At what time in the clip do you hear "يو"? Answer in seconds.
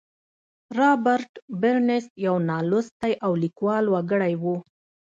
2.25-2.35